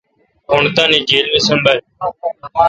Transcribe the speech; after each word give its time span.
پݨ 0.47 0.63
تانی 0.75 0.99
جیل 1.09 1.25
مے°سنبل۔ 1.31 1.77